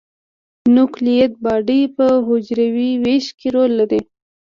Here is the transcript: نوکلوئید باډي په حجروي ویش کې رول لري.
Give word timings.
نوکلوئید 0.75 1.31
باډي 1.43 1.81
په 1.95 2.05
حجروي 2.27 2.91
ویش 3.03 3.25
کې 3.39 3.47
رول 3.55 3.71
لري. 3.79 4.01